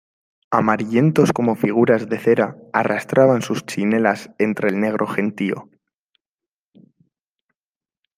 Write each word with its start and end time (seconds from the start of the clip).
amarillentos 0.59 1.31
como 1.31 1.53
figuras 1.55 2.09
de 2.09 2.17
cera, 2.25 2.47
arrastraban 2.73 3.43
sus 3.43 3.63
chinelas 3.67 4.31
entre 4.39 4.67
el 4.69 4.79
negro 4.79 5.05
gentío 5.05 5.69